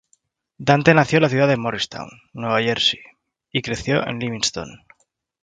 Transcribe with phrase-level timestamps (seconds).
[0.57, 3.01] Dante nació en la ciudad de Morristown, Nueva Jersey,
[3.51, 4.83] y creció en Livingston.